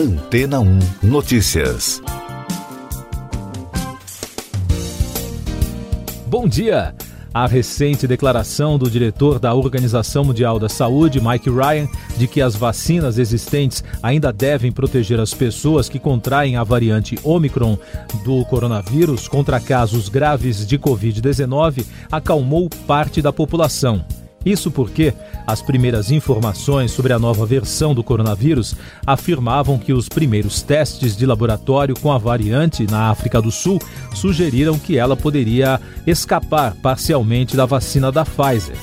Antena 0.00 0.60
1 0.60 0.78
Notícias. 1.02 2.00
Bom 6.26 6.48
dia! 6.48 6.94
A 7.34 7.46
recente 7.46 8.06
declaração 8.06 8.78
do 8.78 8.90
diretor 8.90 9.38
da 9.38 9.52
Organização 9.52 10.24
Mundial 10.24 10.58
da 10.58 10.70
Saúde, 10.70 11.20
Mike 11.20 11.50
Ryan, 11.50 11.86
de 12.16 12.26
que 12.26 12.40
as 12.40 12.56
vacinas 12.56 13.18
existentes 13.18 13.84
ainda 14.02 14.32
devem 14.32 14.72
proteger 14.72 15.20
as 15.20 15.34
pessoas 15.34 15.86
que 15.86 15.98
contraem 15.98 16.56
a 16.56 16.64
variante 16.64 17.18
Omicron 17.22 17.76
do 18.24 18.42
coronavírus 18.46 19.28
contra 19.28 19.60
casos 19.60 20.08
graves 20.08 20.66
de 20.66 20.78
Covid-19, 20.78 21.84
acalmou 22.10 22.70
parte 22.86 23.20
da 23.20 23.34
população. 23.34 24.02
Isso 24.44 24.70
porque 24.70 25.12
as 25.46 25.60
primeiras 25.60 26.10
informações 26.10 26.92
sobre 26.92 27.12
a 27.12 27.18
nova 27.18 27.44
versão 27.44 27.94
do 27.94 28.02
coronavírus 28.02 28.74
afirmavam 29.06 29.78
que 29.78 29.92
os 29.92 30.08
primeiros 30.08 30.62
testes 30.62 31.14
de 31.14 31.26
laboratório 31.26 31.94
com 31.94 32.10
a 32.10 32.16
variante 32.16 32.86
na 32.90 33.10
África 33.10 33.42
do 33.42 33.50
Sul 33.50 33.78
sugeriram 34.14 34.78
que 34.78 34.96
ela 34.96 35.14
poderia 35.14 35.78
escapar 36.06 36.74
parcialmente 36.82 37.54
da 37.54 37.66
vacina 37.66 38.10
da 38.10 38.24
Pfizer. 38.24 38.76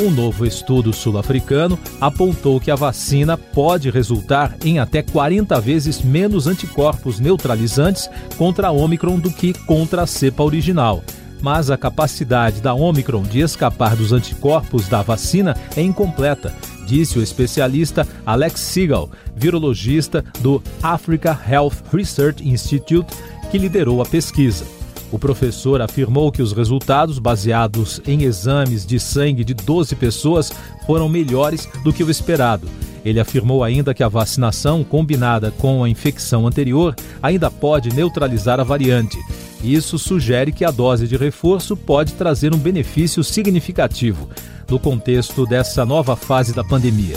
Um 0.00 0.10
novo 0.10 0.46
estudo 0.46 0.92
sul-africano 0.92 1.78
apontou 2.00 2.58
que 2.58 2.70
a 2.70 2.74
vacina 2.74 3.36
pode 3.36 3.90
resultar 3.90 4.56
em 4.64 4.78
até 4.78 5.02
40 5.02 5.60
vezes 5.60 6.02
menos 6.02 6.46
anticorpos 6.46 7.20
neutralizantes 7.20 8.08
contra 8.36 8.68
a 8.68 8.72
Omicron 8.72 9.18
do 9.18 9.30
que 9.30 9.52
contra 9.52 10.02
a 10.02 10.06
cepa 10.06 10.42
original 10.42 11.04
mas 11.44 11.70
a 11.70 11.76
capacidade 11.76 12.62
da 12.62 12.72
Omicron 12.72 13.22
de 13.22 13.40
escapar 13.40 13.94
dos 13.94 14.14
anticorpos 14.14 14.88
da 14.88 15.02
vacina 15.02 15.54
é 15.76 15.82
incompleta, 15.82 16.54
disse 16.86 17.18
o 17.18 17.22
especialista 17.22 18.08
Alex 18.24 18.60
Sigal, 18.60 19.10
virologista 19.36 20.24
do 20.40 20.62
Africa 20.82 21.38
Health 21.46 21.84
Research 21.92 22.48
Institute, 22.48 23.14
que 23.50 23.58
liderou 23.58 24.00
a 24.00 24.06
pesquisa. 24.06 24.64
O 25.12 25.18
professor 25.18 25.82
afirmou 25.82 26.32
que 26.32 26.40
os 26.40 26.54
resultados, 26.54 27.18
baseados 27.18 28.00
em 28.06 28.22
exames 28.22 28.86
de 28.86 28.98
sangue 28.98 29.44
de 29.44 29.52
12 29.52 29.94
pessoas, 29.96 30.50
foram 30.86 31.10
melhores 31.10 31.68
do 31.84 31.92
que 31.92 32.02
o 32.02 32.10
esperado. 32.10 32.66
Ele 33.04 33.20
afirmou 33.20 33.62
ainda 33.62 33.92
que 33.92 34.02
a 34.02 34.08
vacinação, 34.08 34.82
combinada 34.82 35.50
com 35.58 35.84
a 35.84 35.90
infecção 35.90 36.46
anterior, 36.46 36.96
ainda 37.22 37.50
pode 37.50 37.94
neutralizar 37.94 38.58
a 38.58 38.64
variante. 38.64 39.18
Isso 39.64 39.98
sugere 39.98 40.52
que 40.52 40.62
a 40.62 40.70
dose 40.70 41.08
de 41.08 41.16
reforço 41.16 41.74
pode 41.74 42.12
trazer 42.12 42.54
um 42.54 42.58
benefício 42.58 43.24
significativo 43.24 44.28
no 44.68 44.78
contexto 44.78 45.46
dessa 45.46 45.86
nova 45.86 46.14
fase 46.14 46.52
da 46.52 46.62
pandemia. 46.62 47.16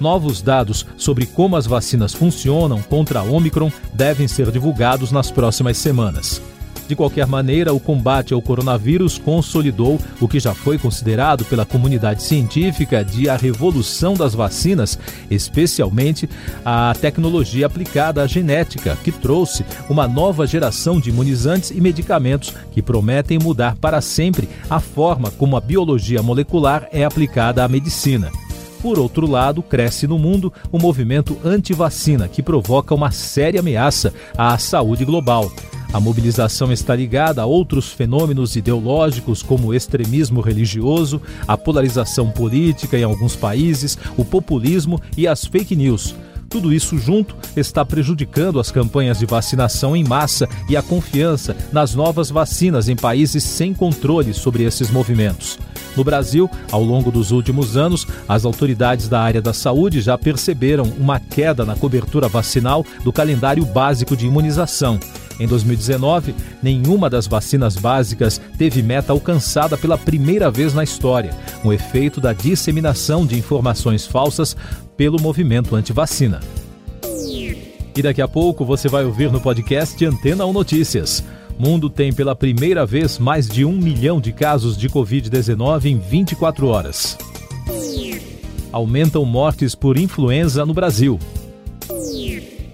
Novos 0.00 0.42
dados 0.42 0.84
sobre 0.96 1.26
como 1.26 1.54
as 1.54 1.64
vacinas 1.64 2.12
funcionam 2.12 2.82
contra 2.82 3.20
a 3.20 3.22
Omicron 3.22 3.70
devem 3.94 4.26
ser 4.26 4.50
divulgados 4.50 5.12
nas 5.12 5.30
próximas 5.30 5.76
semanas. 5.76 6.42
De 6.88 6.94
qualquer 6.94 7.26
maneira, 7.26 7.74
o 7.74 7.80
combate 7.80 8.32
ao 8.32 8.40
coronavírus 8.40 9.18
consolidou 9.18 10.00
o 10.20 10.28
que 10.28 10.38
já 10.38 10.54
foi 10.54 10.78
considerado 10.78 11.44
pela 11.44 11.66
comunidade 11.66 12.22
científica 12.22 13.04
de 13.04 13.28
a 13.28 13.36
revolução 13.36 14.14
das 14.14 14.34
vacinas, 14.34 14.98
especialmente 15.28 16.28
a 16.64 16.94
tecnologia 17.00 17.66
aplicada 17.66 18.22
à 18.22 18.26
genética, 18.26 18.96
que 19.02 19.10
trouxe 19.10 19.64
uma 19.88 20.06
nova 20.06 20.46
geração 20.46 21.00
de 21.00 21.10
imunizantes 21.10 21.70
e 21.70 21.80
medicamentos 21.80 22.54
que 22.70 22.80
prometem 22.80 23.38
mudar 23.38 23.74
para 23.76 24.00
sempre 24.00 24.48
a 24.70 24.78
forma 24.78 25.30
como 25.32 25.56
a 25.56 25.60
biologia 25.60 26.22
molecular 26.22 26.88
é 26.92 27.04
aplicada 27.04 27.64
à 27.64 27.68
medicina. 27.68 28.30
Por 28.80 28.98
outro 28.98 29.26
lado, 29.26 29.62
cresce 29.62 30.06
no 30.06 30.18
mundo 30.18 30.52
o 30.70 30.78
movimento 30.78 31.36
anti-vacina, 31.44 32.28
que 32.28 32.42
provoca 32.42 32.94
uma 32.94 33.10
séria 33.10 33.58
ameaça 33.58 34.14
à 34.36 34.56
saúde 34.58 35.04
global. 35.04 35.50
A 35.96 36.00
mobilização 36.00 36.70
está 36.70 36.94
ligada 36.94 37.40
a 37.40 37.46
outros 37.46 37.90
fenômenos 37.90 38.54
ideológicos, 38.54 39.42
como 39.42 39.68
o 39.68 39.74
extremismo 39.74 40.42
religioso, 40.42 41.22
a 41.48 41.56
polarização 41.56 42.30
política 42.30 42.98
em 42.98 43.02
alguns 43.02 43.34
países, 43.34 43.96
o 44.14 44.22
populismo 44.22 45.00
e 45.16 45.26
as 45.26 45.46
fake 45.46 45.74
news. 45.74 46.14
Tudo 46.50 46.70
isso 46.70 46.98
junto 46.98 47.34
está 47.56 47.82
prejudicando 47.82 48.60
as 48.60 48.70
campanhas 48.70 49.18
de 49.18 49.24
vacinação 49.24 49.96
em 49.96 50.04
massa 50.04 50.46
e 50.68 50.76
a 50.76 50.82
confiança 50.82 51.56
nas 51.72 51.94
novas 51.94 52.28
vacinas 52.28 52.90
em 52.90 52.94
países 52.94 53.42
sem 53.42 53.72
controle 53.72 54.34
sobre 54.34 54.64
esses 54.64 54.90
movimentos. 54.90 55.58
No 55.96 56.04
Brasil, 56.04 56.50
ao 56.70 56.82
longo 56.82 57.10
dos 57.10 57.30
últimos 57.30 57.74
anos, 57.74 58.06
as 58.28 58.44
autoridades 58.44 59.08
da 59.08 59.22
área 59.22 59.40
da 59.40 59.54
saúde 59.54 60.02
já 60.02 60.18
perceberam 60.18 60.84
uma 60.98 61.18
queda 61.18 61.64
na 61.64 61.74
cobertura 61.74 62.28
vacinal 62.28 62.84
do 63.02 63.10
calendário 63.10 63.64
básico 63.64 64.14
de 64.14 64.26
imunização. 64.26 65.00
Em 65.38 65.46
2019, 65.46 66.34
nenhuma 66.62 67.10
das 67.10 67.26
vacinas 67.26 67.76
básicas 67.76 68.40
teve 68.56 68.82
meta 68.82 69.12
alcançada 69.12 69.76
pela 69.76 69.98
primeira 69.98 70.50
vez 70.50 70.72
na 70.72 70.82
história, 70.82 71.34
um 71.64 71.72
efeito 71.72 72.20
da 72.20 72.32
disseminação 72.32 73.26
de 73.26 73.38
informações 73.38 74.06
falsas 74.06 74.56
pelo 74.96 75.20
movimento 75.20 75.76
anti-vacina. 75.76 76.40
E 77.96 78.02
daqui 78.02 78.20
a 78.20 78.28
pouco 78.28 78.64
você 78.64 78.88
vai 78.88 79.04
ouvir 79.04 79.32
no 79.32 79.40
podcast 79.40 80.04
Antena 80.04 80.44
1 80.44 80.52
Notícias. 80.52 81.24
Mundo 81.58 81.88
tem 81.88 82.12
pela 82.12 82.36
primeira 82.36 82.84
vez 82.84 83.18
mais 83.18 83.48
de 83.48 83.64
um 83.64 83.72
milhão 83.72 84.20
de 84.20 84.32
casos 84.32 84.76
de 84.76 84.88
Covid-19 84.90 85.86
em 85.86 85.98
24 85.98 86.66
horas. 86.66 87.16
Aumentam 88.70 89.24
mortes 89.24 89.74
por 89.74 89.96
influenza 89.96 90.66
no 90.66 90.74
Brasil. 90.74 91.18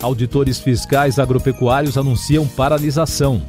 Auditores 0.02 0.58
fiscais 0.58 1.20
agropecuários 1.20 1.96
anunciam 1.96 2.44
paralisação. 2.44 3.40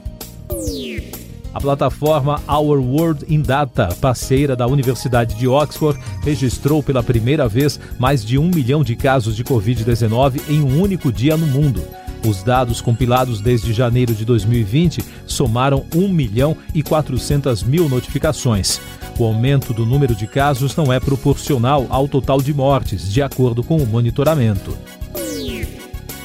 A 1.51 1.59
plataforma 1.59 2.39
Our 2.47 2.79
World 2.79 3.25
in 3.27 3.41
Data, 3.41 3.89
parceira 3.99 4.55
da 4.55 4.67
Universidade 4.67 5.33
de 5.33 5.47
Oxford, 5.47 5.99
registrou 6.21 6.83
pela 6.83 7.01
primeira 7.01 7.47
vez 7.47 7.79
mais 7.97 8.23
de 8.23 8.37
um 8.37 8.49
milhão 8.49 8.83
de 8.83 8.95
casos 8.95 9.35
de 9.35 9.43
Covid-19 9.43 10.41
em 10.47 10.61
um 10.61 10.79
único 10.79 11.11
dia 11.11 11.35
no 11.35 11.47
mundo. 11.47 11.83
Os 12.23 12.43
dados 12.43 12.81
compilados 12.81 13.41
desde 13.41 13.73
janeiro 13.73 14.13
de 14.13 14.23
2020 14.23 15.03
somaram 15.25 15.85
1 15.93 16.07
milhão 16.07 16.55
e 16.73 16.83
400 16.83 17.63
mil 17.63 17.89
notificações. 17.89 18.79
O 19.17 19.25
aumento 19.25 19.73
do 19.73 19.85
número 19.87 20.15
de 20.15 20.27
casos 20.27 20.75
não 20.75 20.93
é 20.93 20.99
proporcional 20.99 21.87
ao 21.89 22.07
total 22.07 22.41
de 22.41 22.53
mortes, 22.53 23.11
de 23.11 23.23
acordo 23.23 23.63
com 23.63 23.77
o 23.77 23.87
monitoramento 23.87 24.77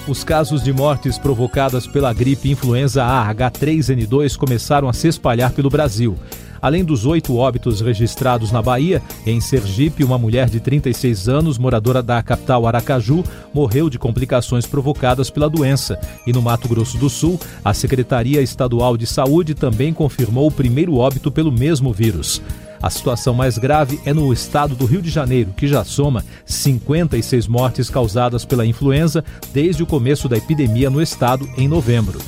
os 0.09 0.25
casos 0.25 0.63
de 0.63 0.73
mortes 0.73 1.19
provocadas 1.19 1.87
pela 1.87 2.13
gripe 2.13 2.51
influenza 2.51 3.05
A 3.05 3.35
H3N2 3.35 4.37
começaram 4.37 4.89
a 4.89 4.93
se 4.93 5.07
espalhar 5.07 5.53
pelo 5.53 5.69
Brasil. 5.69 6.17
Além 6.61 6.85
dos 6.85 7.07
oito 7.07 7.37
óbitos 7.37 7.81
registrados 7.81 8.51
na 8.51 8.61
Bahia, 8.61 9.03
em 9.27 9.41
Sergipe, 9.41 10.03
uma 10.03 10.19
mulher 10.19 10.49
de 10.49 10.61
36 10.61 11.29
anos, 11.29 11.59
moradora 11.59 12.03
da 12.03 12.23
capital 12.23 12.67
Aracaju, 12.67 13.23
morreu 13.53 13.89
de 13.89 13.99
complicações 13.99 14.67
provocadas 14.67 15.31
pela 15.31 15.49
doença. 15.49 16.01
E 16.27 16.33
no 16.33 16.43
Mato 16.43 16.69
Grosso 16.69 16.99
do 16.99 17.09
Sul, 17.09 17.39
a 17.65 17.73
Secretaria 17.73 18.41
Estadual 18.41 18.97
de 18.97 19.07
Saúde 19.07 19.55
também 19.55 19.93
confirmou 19.93 20.49
o 20.49 20.53
primeiro 20.53 20.97
óbito 20.97 21.31
pelo 21.31 21.53
mesmo 21.53 21.93
vírus. 21.93 22.43
A 22.83 22.91
situação 22.91 23.35
mais 23.35 23.59
grave 23.59 24.01
é 24.05 24.15
no 24.15 24.33
estado 24.33 24.75
do 24.75 24.87
Rio 24.87 25.03
de 25.03 25.11
Janeiro, 25.11 25.53
que 25.57 25.67
já 25.67 25.85
soma 25.85 26.25
56 26.47 27.47
mortes 27.47 27.91
causadas 27.91 28.45
pela 28.45 28.65
influenza 28.65 29.25
desde 29.53 29.83
o 29.83 29.87
começo 29.87 30.29
da 30.29 30.37
epidemia 30.37 30.89
no 30.89 31.03
estado 31.03 31.49
em 31.57 31.67
novembro. 31.67 32.21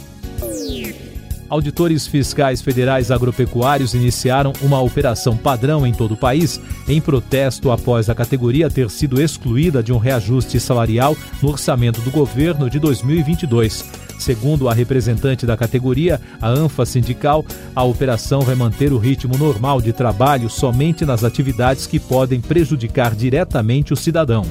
Auditores 1.49 2.07
fiscais 2.07 2.63
federais 2.63 3.11
agropecuários 3.11 3.93
iniciaram 3.93 4.53
uma 4.63 4.81
operação 4.81 5.37
padrão 5.37 5.85
em 5.85 5.93
todo 5.93 6.15
o 6.15 6.17
país 6.17 6.61
em 6.89 7.01
protesto 7.01 7.73
após 7.73 8.09
a 8.09 8.15
categoria 8.15 8.71
ter 8.71 8.89
sido 8.89 9.21
excluída 9.21 9.83
de 9.83 9.93
um 9.93 9.99
reajuste 9.99 10.61
salarial 10.61 11.17
no 11.43 11.49
orçamento 11.49 12.01
do 12.03 12.11
governo 12.13 12.71
de 12.71 12.79
2022. 12.79 14.10
Segundo 14.21 14.69
a 14.69 14.75
representante 14.75 15.47
da 15.47 15.57
categoria, 15.57 16.21
a 16.43 16.49
ANFA 16.49 16.85
Sindical, 16.85 17.43
a 17.75 17.83
operação 17.83 18.43
vai 18.43 18.55
manter 18.55 18.93
o 18.93 18.99
ritmo 18.99 19.39
normal 19.39 19.81
de 19.81 19.95
trabalho 19.95 20.51
somente 20.51 21.07
nas 21.07 21.25
atividades 21.25 21.87
que 21.87 21.99
podem 21.99 22.39
prejudicar 22.39 23.15
diretamente 23.15 23.95
o 23.95 23.97
cidadão. 23.97 24.45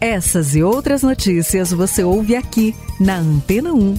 Essas 0.00 0.56
e 0.56 0.62
outras 0.62 1.04
notícias 1.04 1.72
você 1.72 2.02
ouve 2.02 2.34
aqui 2.34 2.74
na 3.00 3.18
Antena 3.18 3.72
1. 3.72 3.94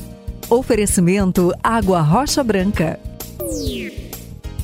Oferecimento 0.50 1.54
Água 1.64 2.02
Rocha 2.02 2.44
Branca. 2.44 3.00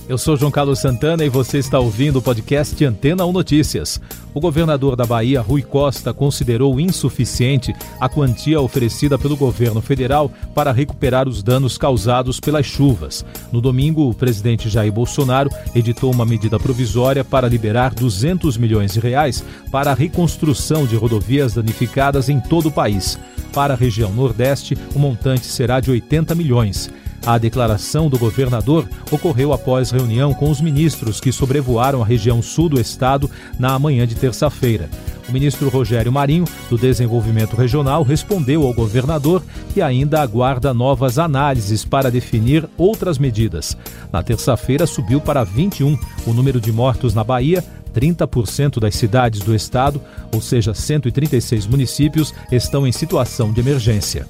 Eu 0.07 0.19
sou 0.19 0.37
João 0.37 0.51
Carlos 0.51 0.77
Santana 0.77 1.25
e 1.25 1.29
você 1.29 1.57
está 1.57 1.79
ouvindo 1.79 2.19
o 2.19 2.21
podcast 2.21 2.85
Antena 2.85 3.25
1 3.25 3.31
Notícias. 3.31 3.99
O 4.35 4.39
governador 4.39 4.95
da 4.95 5.03
Bahia, 5.03 5.41
Rui 5.41 5.63
Costa, 5.63 6.13
considerou 6.13 6.79
insuficiente 6.79 7.73
a 7.99 8.07
quantia 8.07 8.61
oferecida 8.61 9.17
pelo 9.17 9.35
governo 9.35 9.81
federal 9.81 10.31
para 10.53 10.71
recuperar 10.71 11.27
os 11.27 11.41
danos 11.41 11.75
causados 11.75 12.39
pelas 12.39 12.67
chuvas. 12.67 13.25
No 13.51 13.59
domingo, 13.59 14.07
o 14.07 14.13
presidente 14.13 14.69
Jair 14.69 14.93
Bolsonaro 14.93 15.49
editou 15.73 16.13
uma 16.13 16.25
medida 16.25 16.59
provisória 16.59 17.23
para 17.23 17.49
liberar 17.49 17.91
200 17.95 18.57
milhões 18.57 18.93
de 18.93 18.99
reais 18.99 19.43
para 19.71 19.89
a 19.89 19.95
reconstrução 19.95 20.85
de 20.85 20.95
rodovias 20.95 21.55
danificadas 21.55 22.29
em 22.29 22.39
todo 22.39 22.67
o 22.67 22.71
país. 22.71 23.17
Para 23.51 23.73
a 23.73 23.77
região 23.77 24.13
Nordeste, 24.13 24.77
o 24.93 24.99
montante 24.99 25.47
será 25.47 25.79
de 25.79 25.89
80 25.89 26.35
milhões. 26.35 26.91
A 27.25 27.39
declaração 27.39 28.07
do 28.07 28.19
governador 28.19 28.87
ocorreu 29.09 29.51
após 29.51 29.89
reunião 29.89 30.31
com 30.31 30.51
os 30.51 30.61
ministros 30.61 31.19
que 31.19 31.31
sobrevoaram 31.31 32.03
a 32.03 32.05
região 32.05 32.39
sul 32.39 32.69
do 32.69 32.79
estado 32.79 33.29
na 33.57 33.77
manhã 33.79 34.05
de 34.05 34.13
terça-feira. 34.13 34.87
O 35.27 35.31
ministro 35.31 35.67
Rogério 35.69 36.11
Marinho, 36.11 36.45
do 36.69 36.77
Desenvolvimento 36.77 37.55
Regional, 37.55 38.03
respondeu 38.03 38.61
ao 38.61 38.75
governador 38.75 39.41
que 39.73 39.81
ainda 39.81 40.21
aguarda 40.21 40.71
novas 40.71 41.17
análises 41.17 41.83
para 41.83 42.11
definir 42.11 42.69
outras 42.77 43.17
medidas. 43.17 43.75
Na 44.13 44.21
terça-feira, 44.21 44.85
subiu 44.85 45.19
para 45.19 45.43
21 45.43 45.97
o 46.27 46.33
número 46.33 46.61
de 46.61 46.71
mortos 46.71 47.15
na 47.15 47.23
Bahia. 47.23 47.63
30% 47.91 48.79
das 48.79 48.93
cidades 48.93 49.39
do 49.39 49.55
estado, 49.55 50.01
ou 50.31 50.41
seja, 50.41 50.73
136 50.73 51.65
municípios, 51.65 52.33
estão 52.51 52.85
em 52.85 52.91
situação 52.91 53.53
de 53.53 53.61
emergência. 53.61 54.27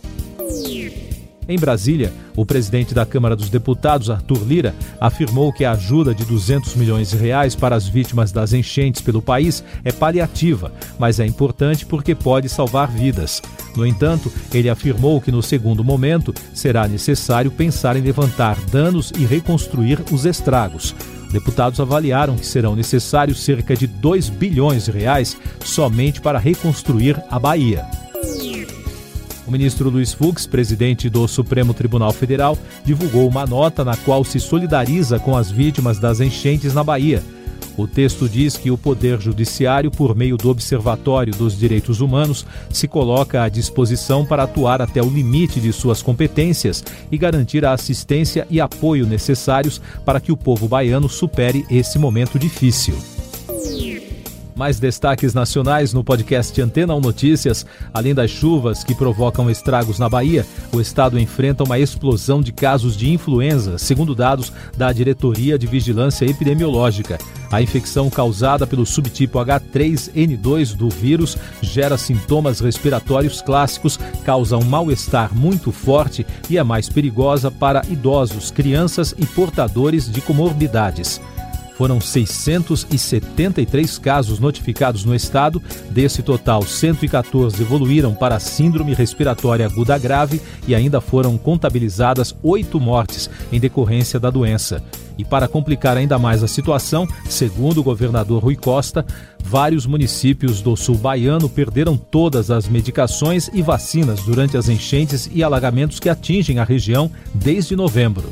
Em 1.47 1.59
Brasília, 1.59 2.11
o 2.35 2.45
presidente 2.45 2.93
da 2.93 3.05
Câmara 3.05 3.35
dos 3.35 3.49
Deputados, 3.49 4.09
Arthur 4.09 4.43
Lira, 4.43 4.75
afirmou 4.99 5.53
que 5.53 5.63
a 5.63 5.73
ajuda 5.73 6.13
de 6.13 6.25
200 6.25 6.75
milhões 6.75 7.11
de 7.11 7.17
reais 7.17 7.53
para 7.53 7.75
as 7.75 7.87
vítimas 7.87 8.31
das 8.31 8.51
enchentes 8.51 9.01
pelo 9.01 9.21
país 9.21 9.63
é 9.83 9.91
paliativa, 9.91 10.71
mas 10.97 11.19
é 11.19 11.25
importante 11.25 11.85
porque 11.85 12.15
pode 12.15 12.49
salvar 12.49 12.89
vidas. 12.89 13.43
No 13.75 13.85
entanto, 13.85 14.31
ele 14.53 14.69
afirmou 14.69 15.21
que 15.21 15.31
no 15.31 15.43
segundo 15.43 15.83
momento 15.83 16.33
será 16.53 16.87
necessário 16.87 17.51
pensar 17.51 17.95
em 17.95 18.01
levantar 18.01 18.57
danos 18.71 19.11
e 19.15 19.23
reconstruir 19.23 19.99
os 20.11 20.25
estragos. 20.25 20.95
Deputados 21.31 21.79
avaliaram 21.79 22.37
que 22.37 22.45
serão 22.45 22.75
necessários 22.75 23.43
cerca 23.43 23.75
de 23.75 23.85
2 23.85 24.29
bilhões 24.29 24.85
de 24.85 24.91
reais 24.91 25.37
somente 25.63 26.21
para 26.21 26.39
reconstruir 26.39 27.21
a 27.29 27.37
Bahia. 27.37 27.85
O 29.47 29.51
ministro 29.51 29.89
Luiz 29.89 30.11
Fux, 30.11 30.47
presidente 30.47 31.07
do 31.07 31.27
Supremo 31.27 31.73
Tribunal 31.73 32.11
Federal, 32.11 32.57
divulgou 32.83 33.27
uma 33.27 33.45
nota 33.45 33.85
na 33.85 33.95
qual 33.95 34.23
se 34.23 34.39
solidariza 34.39 35.19
com 35.19 35.37
as 35.37 35.51
vítimas 35.51 35.99
das 35.99 36.19
enchentes 36.19 36.73
na 36.73 36.83
Bahia. 36.83 37.21
O 37.77 37.85
texto 37.85 38.27
diz 38.27 38.57
que 38.57 38.71
o 38.71 38.77
Poder 38.77 39.19
Judiciário, 39.19 39.91
por 39.91 40.15
meio 40.15 40.37
do 40.37 40.49
Observatório 40.49 41.33
dos 41.33 41.57
Direitos 41.57 41.99
Humanos, 41.99 42.45
se 42.71 42.87
coloca 42.87 43.43
à 43.43 43.49
disposição 43.49 44.25
para 44.25 44.43
atuar 44.43 44.81
até 44.81 45.01
o 45.01 45.09
limite 45.09 45.59
de 45.59 45.73
suas 45.73 46.01
competências 46.01 46.83
e 47.11 47.17
garantir 47.17 47.65
a 47.65 47.73
assistência 47.73 48.47
e 48.49 48.61
apoio 48.61 49.05
necessários 49.05 49.81
para 50.05 50.19
que 50.19 50.31
o 50.31 50.37
povo 50.37 50.67
baiano 50.67 51.09
supere 51.09 51.65
esse 51.69 51.99
momento 51.99 52.39
difícil. 52.39 53.14
Mais 54.55 54.79
destaques 54.79 55.33
nacionais 55.33 55.91
no 55.91 56.01
podcast 56.01 56.61
Antena 56.61 56.95
1 56.95 57.01
Notícias. 57.01 57.65
Além 57.93 58.15
das 58.15 58.31
chuvas 58.31 58.85
que 58.85 58.95
provocam 58.95 59.51
estragos 59.51 59.99
na 59.99 60.07
Bahia, 60.07 60.45
o 60.71 60.79
estado 60.79 61.19
enfrenta 61.19 61.65
uma 61.65 61.77
explosão 61.77 62.41
de 62.41 62.53
casos 62.53 62.95
de 62.95 63.11
influenza, 63.11 63.77
segundo 63.77 64.15
dados 64.15 64.53
da 64.77 64.93
Diretoria 64.93 65.59
de 65.59 65.67
Vigilância 65.67 66.25
Epidemiológica. 66.25 67.17
A 67.51 67.61
infecção 67.61 68.09
causada 68.09 68.65
pelo 68.65 68.85
subtipo 68.85 69.39
H3N2 69.39 70.73
do 70.73 70.89
vírus 70.89 71.37
gera 71.61 71.97
sintomas 71.97 72.61
respiratórios 72.61 73.41
clássicos, 73.41 73.99
causa 74.23 74.57
um 74.57 74.63
mal-estar 74.63 75.35
muito 75.35 75.69
forte 75.69 76.25
e 76.49 76.57
é 76.57 76.63
mais 76.63 76.87
perigosa 76.87 77.51
para 77.51 77.81
idosos, 77.89 78.51
crianças 78.51 79.13
e 79.17 79.25
portadores 79.25 80.09
de 80.09 80.21
comorbidades. 80.21 81.19
Foram 81.77 81.99
673 81.99 83.97
casos 83.97 84.39
notificados 84.39 85.03
no 85.03 85.13
estado. 85.13 85.61
Desse 85.91 86.23
total, 86.23 86.63
114 86.63 87.61
evoluíram 87.61 88.13
para 88.13 88.39
síndrome 88.39 88.93
respiratória 88.93 89.65
aguda 89.65 89.97
grave 89.97 90.41
e 90.67 90.73
ainda 90.73 91.01
foram 91.01 91.37
contabilizadas 91.37 92.35
oito 92.41 92.79
mortes 92.79 93.29
em 93.51 93.59
decorrência 93.59 94.19
da 94.19 94.29
doença. 94.29 94.81
E 95.17 95.23
para 95.23 95.47
complicar 95.47 95.95
ainda 95.97 96.17
mais 96.19 96.43
a 96.43 96.47
situação, 96.47 97.07
segundo 97.29 97.79
o 97.79 97.83
governador 97.83 98.43
Rui 98.43 98.55
Costa, 98.55 99.05
vários 99.43 99.85
municípios 99.85 100.61
do 100.61 100.75
sul 100.75 100.97
baiano 100.97 101.47
perderam 101.47 101.97
todas 101.97 102.51
as 102.51 102.67
medicações 102.67 103.49
e 103.53 103.61
vacinas 103.61 104.21
durante 104.21 104.57
as 104.57 104.67
enchentes 104.67 105.29
e 105.33 105.43
alagamentos 105.43 105.99
que 105.99 106.09
atingem 106.09 106.59
a 106.59 106.63
região 106.63 107.09
desde 107.33 107.75
novembro 107.75 108.29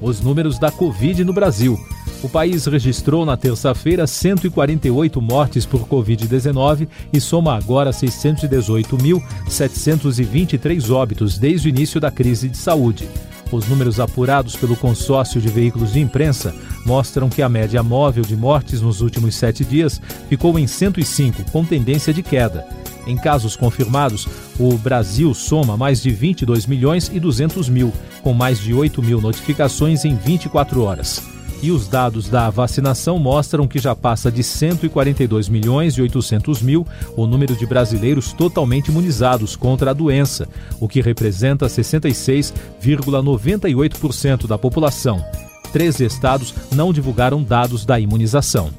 os 0.00 0.20
números 0.20 0.56
da 0.58 0.70
Covid 0.70 1.24
no 1.24 1.32
Brasil. 1.32 1.78
O 2.22 2.28
país 2.28 2.66
registrou 2.66 3.24
na 3.24 3.36
terça-feira 3.36 4.06
148 4.06 5.20
mortes 5.20 5.64
por 5.64 5.86
Covid-19 5.86 6.88
e 7.12 7.20
soma 7.20 7.56
agora 7.56 7.90
618.723 7.90 10.90
óbitos 10.90 11.38
desde 11.38 11.68
o 11.68 11.70
início 11.70 12.00
da 12.00 12.10
crise 12.10 12.48
de 12.48 12.56
saúde. 12.56 13.08
Os 13.50 13.66
números 13.68 13.98
apurados 13.98 14.56
pelo 14.56 14.76
consórcio 14.76 15.40
de 15.40 15.48
veículos 15.48 15.92
de 15.92 16.00
imprensa 16.00 16.54
mostram 16.84 17.30
que 17.30 17.40
a 17.40 17.48
média 17.48 17.82
móvel 17.82 18.24
de 18.24 18.36
mortes 18.36 18.80
nos 18.80 19.00
últimos 19.00 19.36
sete 19.36 19.64
dias 19.64 20.00
ficou 20.28 20.58
em 20.58 20.66
105, 20.66 21.50
com 21.50 21.64
tendência 21.64 22.12
de 22.12 22.22
queda. 22.22 22.66
Em 23.08 23.16
casos 23.16 23.56
confirmados, 23.56 24.28
o 24.60 24.76
Brasil 24.76 25.32
soma 25.32 25.78
mais 25.78 26.02
de 26.02 26.10
22 26.10 26.66
milhões 26.66 27.10
e 27.12 27.18
200 27.18 27.70
mil, 27.70 27.90
com 28.22 28.34
mais 28.34 28.60
de 28.60 28.74
8 28.74 29.02
mil 29.02 29.18
notificações 29.18 30.04
em 30.04 30.14
24 30.14 30.82
horas. 30.82 31.22
E 31.62 31.70
os 31.72 31.88
dados 31.88 32.28
da 32.28 32.50
vacinação 32.50 33.18
mostram 33.18 33.66
que 33.66 33.78
já 33.78 33.96
passa 33.96 34.30
de 34.30 34.42
142 34.44 35.48
milhões 35.48 35.94
e 35.94 36.02
800 36.02 36.60
mil 36.60 36.86
o 37.16 37.26
número 37.26 37.56
de 37.56 37.64
brasileiros 37.66 38.34
totalmente 38.34 38.88
imunizados 38.88 39.56
contra 39.56 39.90
a 39.90 39.94
doença, 39.94 40.46
o 40.78 40.86
que 40.86 41.00
representa 41.00 41.64
66,98% 41.66 44.46
da 44.46 44.58
população. 44.58 45.24
Três 45.72 45.98
estados 45.98 46.54
não 46.70 46.92
divulgaram 46.92 47.42
dados 47.42 47.86
da 47.86 47.98
imunização. 47.98 48.70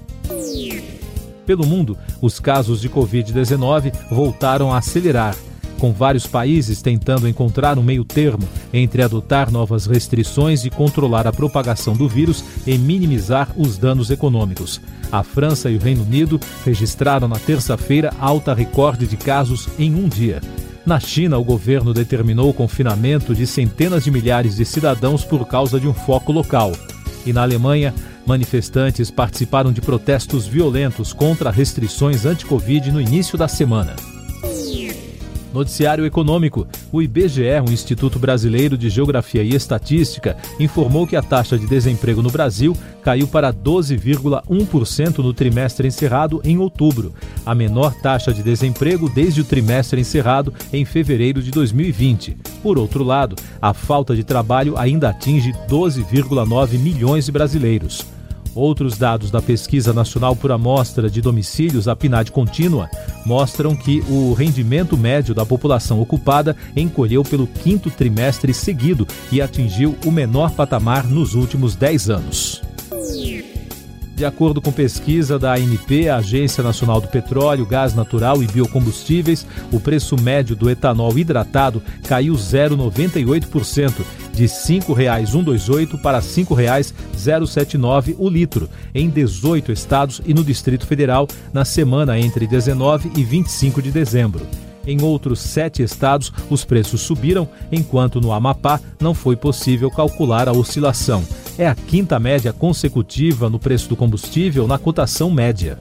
Pelo 1.50 1.66
mundo, 1.66 1.98
os 2.22 2.40
casos 2.40 2.80
de 2.80 2.88
Covid-19 2.88 3.92
voltaram 4.12 4.72
a 4.72 4.78
acelerar, 4.78 5.36
com 5.80 5.92
vários 5.92 6.28
países 6.28 6.80
tentando 6.80 7.28
encontrar 7.28 7.80
um 7.80 7.82
meio 7.82 8.06
termo 8.06 8.48
entre 8.72 9.02
adotar 9.02 9.52
novas 9.52 9.88
restrições 9.88 10.64
e 10.64 10.70
controlar 10.70 11.26
a 11.26 11.34
propagação 11.34 11.96
do 11.96 12.08
vírus 12.08 12.44
e 12.68 12.78
minimizar 12.78 13.50
os 13.58 13.80
danos 13.80 14.12
econômicos. 14.12 14.80
A 15.12 15.24
França 15.24 15.72
e 15.72 15.78
o 15.78 15.80
Reino 15.80 16.04
Unido 16.04 16.40
registraram 16.64 17.28
na 17.28 17.40
terça-feira 17.40 18.14
alta 18.20 18.54
recorde 18.54 19.08
de 19.08 19.18
casos 19.18 19.68
em 19.80 19.96
um 19.96 20.08
dia. 20.08 20.42
Na 20.86 21.00
China, 21.00 21.40
o 21.40 21.44
governo 21.44 21.96
determinou 21.96 22.52
o 22.52 22.54
confinamento 22.54 23.34
de 23.34 23.48
centenas 23.48 24.04
de 24.04 24.12
milhares 24.12 24.56
de 24.56 24.66
cidadãos 24.66 25.26
por 25.26 25.48
causa 25.48 25.80
de 25.80 25.88
um 25.88 25.96
foco 25.96 26.32
local. 26.32 26.74
E 27.26 27.34
na 27.34 27.42
Alemanha, 27.42 27.94
Manifestantes 28.30 29.10
participaram 29.10 29.74
de 29.74 29.82
protestos 29.82 30.46
violentos 30.46 31.14
contra 31.14 31.50
restrições 31.50 32.28
anti-Covid 32.28 32.92
no 32.92 33.02
início 33.02 33.36
da 33.36 33.48
semana. 33.48 33.96
Noticiário 35.52 36.06
Econômico. 36.06 36.68
O 36.92 37.02
IBGE, 37.02 37.60
o 37.68 37.72
Instituto 37.72 38.20
Brasileiro 38.20 38.78
de 38.78 38.88
Geografia 38.88 39.42
e 39.42 39.56
Estatística, 39.56 40.38
informou 40.60 41.08
que 41.08 41.16
a 41.16 41.24
taxa 41.24 41.58
de 41.58 41.66
desemprego 41.66 42.22
no 42.22 42.30
Brasil 42.30 42.78
caiu 43.02 43.28
para 43.28 43.52
12,1% 43.52 45.18
no 45.18 45.34
trimestre 45.34 45.88
encerrado 45.88 46.40
em 46.44 46.60
outubro, 46.60 47.16
a 47.44 47.56
menor 47.56 47.96
taxa 47.96 48.32
de 48.32 48.44
desemprego 48.44 49.10
desde 49.10 49.42
o 49.42 49.44
trimestre 49.44 50.00
encerrado 50.00 50.54
em 50.72 50.86
fevereiro 50.86 51.42
de 51.42 51.50
2020. 51.50 52.38
Por 52.62 52.78
outro 52.78 53.04
lado, 53.04 53.36
a 53.60 53.74
falta 53.74 54.16
de 54.16 54.24
trabalho 54.24 54.78
ainda 54.78 55.10
atinge 55.10 55.52
12,9 55.68 56.78
milhões 56.78 57.26
de 57.26 57.32
brasileiros. 57.32 58.19
Outros 58.56 58.98
dados 58.98 59.32
da 59.32 59.42
Pesquisa 59.42 59.94
Nacional 59.94 60.36
por 60.36 60.52
Amostra 60.52 61.10
de 61.10 61.22
Domicílios, 61.22 61.88
a 61.88 61.96
PNAD 61.96 62.32
contínua, 62.32 62.90
mostram 63.26 63.76
que 63.76 64.04
o 64.10 64.34
rendimento 64.34 64.98
médio 64.98 65.36
da 65.36 65.46
população 65.46 66.02
ocupada 66.02 66.56
encolheu 66.76 67.24
pelo 67.24 67.48
quinto 67.48 67.90
trimestre 67.92 68.54
seguido 68.54 69.08
e 69.32 69.42
atingiu 69.42 69.96
o 70.06 70.12
menor 70.12 70.52
patamar 70.52 71.06
nos 71.08 71.36
últimos 71.36 71.76
10 71.76 72.10
anos. 72.10 72.69
De 74.20 74.26
acordo 74.26 74.62
com 74.62 74.70
pesquisa 74.70 75.40
da 75.40 75.54
ANP, 75.54 76.10
Agência 76.10 76.62
Nacional 76.62 77.00
do 77.00 77.08
Petróleo, 77.08 77.66
Gás 77.66 77.96
Natural 77.96 78.44
e 78.44 78.48
Biocombustíveis, 78.48 79.48
o 79.72 79.80
preço 79.80 80.22
médio 80.22 80.58
do 80.58 80.70
etanol 80.70 81.18
hidratado 81.18 81.82
caiu 82.06 82.34
0,98% 82.34 83.94
de 84.34 84.42
R$ 84.42 84.50
5,128 84.50 86.02
para 86.02 86.18
R$ 86.18 86.26
5,079 86.26 88.18
o 88.20 88.28
litro, 88.28 88.70
em 88.94 89.10
18 89.10 89.72
estados 89.72 90.22
e 90.26 90.34
no 90.34 90.44
Distrito 90.44 90.86
Federal, 90.86 91.26
na 91.54 91.64
semana 91.64 92.20
entre 92.20 92.46
19 92.46 93.14
e 93.16 93.24
25 93.24 93.82
de 93.82 93.90
dezembro. 93.90 94.46
Em 94.90 95.04
outros 95.04 95.40
sete 95.40 95.84
estados, 95.84 96.34
os 96.50 96.66
preços 96.66 97.02
subiram, 97.02 97.48
enquanto 97.72 98.20
no 98.20 98.32
Amapá 98.32 98.80
não 99.00 99.14
foi 99.14 99.36
possível 99.36 99.92
calcular 99.92 100.50
a 100.50 100.52
oscilação. 100.52 101.24
É 101.60 101.68
a 101.68 101.76
quinta 101.76 102.18
média 102.18 102.52
consecutiva 102.52 103.52
no 103.52 103.60
preço 103.60 103.88
do 103.88 103.96
combustível 103.96 104.68
na 104.68 104.80
cotação 104.80 105.30
média. 105.30 105.80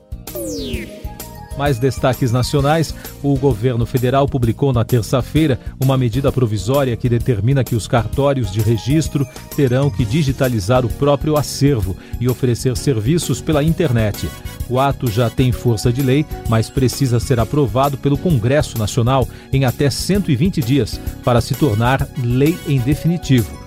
Mais 1.57 1.79
destaques 1.79 2.31
nacionais: 2.31 2.95
o 3.23 3.35
governo 3.39 3.87
federal 3.87 4.29
publicou 4.29 4.75
na 4.75 4.85
terça-feira 4.85 5.59
uma 5.83 5.97
medida 5.97 6.31
provisória 6.31 6.95
que 6.95 7.09
determina 7.09 7.65
que 7.65 7.75
os 7.75 7.89
cartórios 7.89 8.53
de 8.53 8.61
registro 8.61 9.27
terão 9.57 9.91
que 9.91 10.05
digitalizar 10.05 10.85
o 10.85 10.91
próprio 10.91 11.35
acervo 11.35 11.97
e 12.21 12.29
oferecer 12.29 12.77
serviços 12.77 13.41
pela 13.41 13.65
internet. 13.65 14.29
O 14.69 14.79
ato 14.79 15.11
já 15.11 15.31
tem 15.31 15.51
força 15.53 15.93
de 15.93 16.03
lei, 16.03 16.27
mas 16.49 16.69
precisa 16.69 17.19
ser 17.19 17.41
aprovado 17.41 17.97
pelo 17.97 18.19
Congresso 18.19 18.79
Nacional 18.79 19.27
em 19.53 19.65
até 19.65 19.89
120 19.89 20.61
dias 20.61 21.01
para 21.25 21.41
se 21.41 21.55
tornar 21.55 22.07
lei 22.23 22.59
em 22.67 22.79
definitivo. 22.79 23.59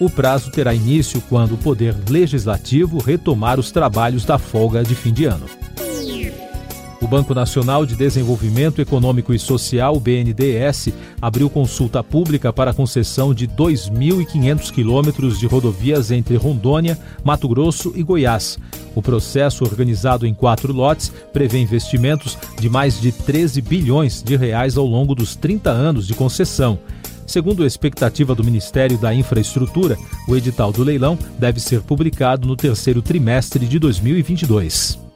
O 0.00 0.08
prazo 0.08 0.50
terá 0.50 0.74
início 0.74 1.22
quando 1.28 1.52
o 1.52 1.58
Poder 1.58 1.94
Legislativo 2.08 2.98
retomar 2.98 3.60
os 3.60 3.70
trabalhos 3.70 4.24
da 4.24 4.38
folga 4.38 4.82
de 4.82 4.94
fim 4.94 5.12
de 5.12 5.26
ano. 5.26 5.44
Banco 7.10 7.34
Nacional 7.34 7.84
de 7.84 7.96
Desenvolvimento 7.96 8.80
Econômico 8.80 9.34
e 9.34 9.38
Social, 9.38 9.98
BNDES, 9.98 10.90
abriu 11.20 11.50
consulta 11.50 12.04
pública 12.04 12.52
para 12.52 12.70
a 12.70 12.74
concessão 12.74 13.34
de 13.34 13.48
2.500 13.48 14.70
quilômetros 14.70 15.40
de 15.40 15.44
rodovias 15.48 16.12
entre 16.12 16.36
Rondônia, 16.36 16.96
Mato 17.24 17.48
Grosso 17.48 17.92
e 17.96 18.04
Goiás. 18.04 18.60
O 18.94 19.02
processo, 19.02 19.64
organizado 19.64 20.24
em 20.24 20.32
quatro 20.32 20.72
lotes, 20.72 21.12
prevê 21.32 21.58
investimentos 21.58 22.38
de 22.60 22.70
mais 22.70 23.00
de 23.00 23.10
13 23.10 23.60
bilhões 23.60 24.22
de 24.22 24.36
reais 24.36 24.76
ao 24.76 24.86
longo 24.86 25.12
dos 25.12 25.34
30 25.34 25.68
anos 25.68 26.06
de 26.06 26.14
concessão. 26.14 26.78
Segundo 27.26 27.64
a 27.64 27.66
expectativa 27.66 28.36
do 28.36 28.44
Ministério 28.44 28.96
da 28.96 29.12
Infraestrutura, 29.12 29.98
o 30.28 30.36
edital 30.36 30.70
do 30.70 30.84
leilão 30.84 31.18
deve 31.36 31.58
ser 31.58 31.80
publicado 31.80 32.46
no 32.46 32.54
terceiro 32.54 33.02
trimestre 33.02 33.66
de 33.66 33.80
2022. 33.80 35.10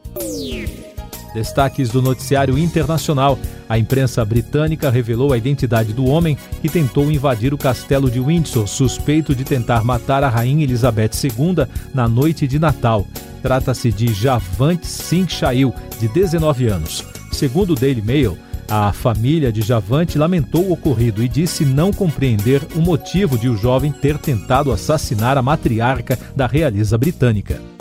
Destaques 1.34 1.90
do 1.90 2.00
noticiário 2.00 2.56
internacional. 2.56 3.36
A 3.68 3.76
imprensa 3.76 4.24
britânica 4.24 4.88
revelou 4.88 5.32
a 5.32 5.36
identidade 5.36 5.92
do 5.92 6.06
homem 6.06 6.38
que 6.62 6.68
tentou 6.68 7.10
invadir 7.10 7.52
o 7.52 7.58
castelo 7.58 8.08
de 8.08 8.20
Windsor, 8.20 8.68
suspeito 8.68 9.34
de 9.34 9.42
tentar 9.42 9.84
matar 9.84 10.22
a 10.22 10.28
rainha 10.28 10.62
Elizabeth 10.62 11.10
II 11.24 11.66
na 11.92 12.08
noite 12.08 12.46
de 12.46 12.58
Natal. 12.58 13.04
Trata-se 13.42 13.90
de 13.90 14.14
Javant 14.14 14.82
Singh 14.84 15.28
Shail, 15.28 15.74
de 16.00 16.06
19 16.08 16.68
anos. 16.68 17.04
Segundo 17.32 17.72
o 17.72 17.74
Daily 17.74 18.00
Mail, 18.00 18.38
a 18.68 18.92
família 18.92 19.52
de 19.52 19.60
Javante 19.60 20.16
lamentou 20.16 20.68
o 20.68 20.72
ocorrido 20.72 21.22
e 21.22 21.28
disse 21.28 21.64
não 21.64 21.92
compreender 21.92 22.62
o 22.74 22.80
motivo 22.80 23.36
de 23.36 23.48
o 23.48 23.56
jovem 23.56 23.92
ter 23.92 24.16
tentado 24.18 24.72
assassinar 24.72 25.36
a 25.36 25.42
matriarca 25.42 26.18
da 26.34 26.46
realeza 26.46 26.96
britânica. 26.96 27.73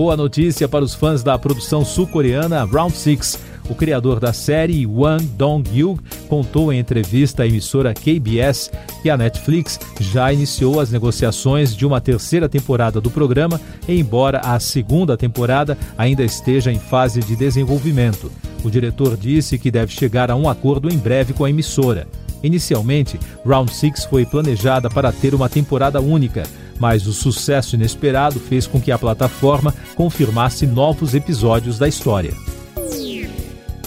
Boa 0.00 0.16
notícia 0.16 0.66
para 0.66 0.82
os 0.82 0.94
fãs 0.94 1.22
da 1.22 1.38
produção 1.38 1.84
sul-coreana 1.84 2.64
Round 2.64 2.96
Six. 2.96 3.38
O 3.68 3.74
criador 3.74 4.18
da 4.18 4.32
série, 4.32 4.86
Wang 4.86 5.22
Dong-hyuk, 5.36 6.02
contou 6.26 6.72
em 6.72 6.78
entrevista 6.78 7.42
à 7.42 7.46
emissora 7.46 7.92
KBS 7.92 8.70
que 9.02 9.10
a 9.10 9.16
Netflix 9.18 9.78
já 10.00 10.32
iniciou 10.32 10.80
as 10.80 10.90
negociações 10.90 11.76
de 11.76 11.84
uma 11.84 12.00
terceira 12.00 12.48
temporada 12.48 12.98
do 12.98 13.10
programa, 13.10 13.60
embora 13.86 14.38
a 14.38 14.58
segunda 14.58 15.18
temporada 15.18 15.76
ainda 15.98 16.24
esteja 16.24 16.72
em 16.72 16.78
fase 16.78 17.20
de 17.20 17.36
desenvolvimento. 17.36 18.32
O 18.64 18.70
diretor 18.70 19.18
disse 19.18 19.58
que 19.58 19.70
deve 19.70 19.92
chegar 19.92 20.30
a 20.30 20.34
um 20.34 20.48
acordo 20.48 20.90
em 20.90 20.96
breve 20.96 21.34
com 21.34 21.44
a 21.44 21.50
emissora. 21.50 22.08
Inicialmente, 22.42 23.20
Round 23.44 23.70
Six 23.70 24.06
foi 24.06 24.24
planejada 24.24 24.88
para 24.88 25.12
ter 25.12 25.34
uma 25.34 25.50
temporada 25.50 26.00
única, 26.00 26.44
mas 26.80 27.06
o 27.06 27.12
sucesso 27.12 27.76
inesperado 27.76 28.40
fez 28.40 28.66
com 28.66 28.80
que 28.80 28.90
a 28.90 28.98
plataforma 28.98 29.72
confirmasse 29.94 30.66
novos 30.66 31.14
episódios 31.14 31.78
da 31.78 31.86
história. 31.86 32.32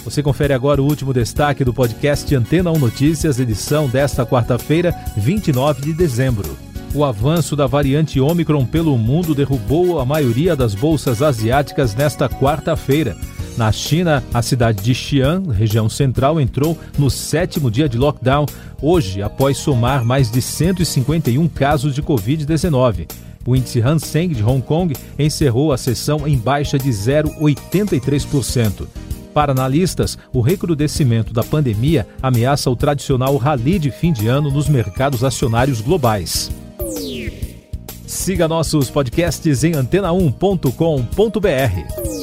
Você 0.05 0.21
confere 0.21 0.53
agora 0.53 0.81
o 0.81 0.85
último 0.85 1.13
destaque 1.13 1.63
do 1.63 1.73
podcast 1.73 2.35
Antena 2.35 2.71
1 2.71 2.77
Notícias, 2.77 3.39
edição 3.39 3.87
desta 3.87 4.25
quarta-feira, 4.25 4.93
29 5.17 5.81
de 5.81 5.93
dezembro. 5.93 6.57
O 6.93 7.03
avanço 7.03 7.55
da 7.55 7.65
variante 7.65 8.19
Omicron 8.19 8.65
pelo 8.65 8.95
mundo 8.97 9.33
derrubou 9.33 9.99
a 9.99 10.05
maioria 10.05 10.55
das 10.55 10.75
bolsas 10.75 11.23
asiáticas 11.23 11.95
nesta 11.95 12.29
quarta-feira. 12.29 13.17
Na 13.55 13.71
China, 13.71 14.23
a 14.33 14.41
cidade 14.41 14.81
de 14.81 14.95
Xi'an, 14.95 15.43
região 15.51 15.87
central, 15.87 16.41
entrou 16.41 16.75
no 16.97 17.11
sétimo 17.11 17.69
dia 17.69 17.87
de 17.87 17.97
lockdown, 17.97 18.47
hoje, 18.81 19.21
após 19.21 19.57
somar 19.57 20.03
mais 20.03 20.31
de 20.31 20.41
151 20.41 21.47
casos 21.47 21.93
de 21.93 22.01
Covid-19. 22.01 23.07
O 23.45 23.55
índice 23.55 23.81
Hang 23.81 24.03
Seng 24.03 24.33
de 24.33 24.43
Hong 24.43 24.61
Kong 24.61 24.95
encerrou 25.19 25.71
a 25.71 25.77
sessão 25.77 26.27
em 26.27 26.37
baixa 26.37 26.79
de 26.79 26.89
0,83%. 26.89 28.87
Para 29.33 29.51
analistas, 29.51 30.17
o 30.31 30.41
recrudescimento 30.41 31.33
da 31.33 31.43
pandemia 31.43 32.07
ameaça 32.21 32.69
o 32.69 32.75
tradicional 32.75 33.35
rally 33.37 33.79
de 33.79 33.91
fim 33.91 34.13
de 34.13 34.27
ano 34.27 34.49
nos 34.49 34.69
mercados 34.69 35.23
acionários 35.23 35.81
globais. 35.81 36.51
Siga 38.05 38.47
nossos 38.47 38.89
podcasts 38.89 39.63
em 39.63 39.73
antena1.com.br. 39.73 42.22